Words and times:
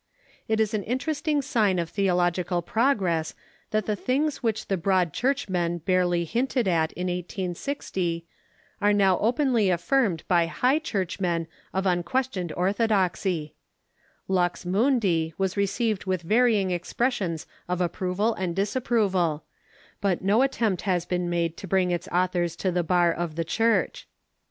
It 0.47 0.59
is 0.59 0.73
an 0.73 0.81
interesting 0.81 1.43
sign 1.43 1.77
of 1.77 1.87
theological 1.87 2.63
progress 2.63 3.35
that 3.69 3.85
the 3.85 3.95
things 3.95 4.41
which 4.41 4.65
the 4.67 4.75
Broad 4.75 5.13
Churchmen 5.13 5.77
barely 5.77 6.25
hinted 6.25 6.67
at 6.67 6.91
in 6.93 7.05
1860 7.05 8.25
are 8.81 8.93
now 8.93 9.19
openly 9.19 9.69
affirmed 9.69 10.23
by 10.27 10.47
Iligh 10.47 10.81
Churchmen 10.83 11.45
of 11.71 11.85
unquestioned 11.85 12.49
THE 12.49 12.55
EXCxLISH 12.59 12.89
UXIVEKSITIES 12.89 13.51
359 13.51 13.51
orthodox3^* 13.51 13.51
"Lux 14.33 14.65
Mundi" 14.65 15.33
was 15.37 15.55
received 15.55 16.05
Avith 16.05 16.21
varying 16.23 16.73
ex 16.73 16.93
pressions 16.93 17.45
of 17.69 17.79
approval 17.79 18.33
and 18.33 18.55
disapproval, 18.55 19.43
but 20.01 20.23
no 20.23 20.41
attempt 20.41 20.81
has 20.81 21.05
been 21.05 21.29
made 21.29 21.55
to 21.57 21.67
bring 21.67 21.91
its 21.91 22.07
autliors 22.07 22.57
to 22.57 22.71
tlie 22.71 22.87
bar 22.87 23.13
of 23.13 23.35
the 23.35 23.45
Church. 23.45 24.07